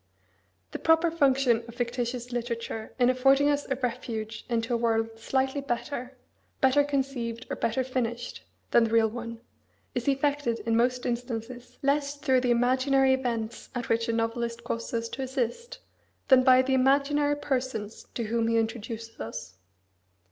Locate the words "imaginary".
12.49-13.13, 16.73-17.35